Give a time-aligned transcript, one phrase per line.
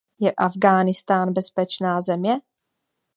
[0.19, 2.37] Je Afghánistán bezpečná země?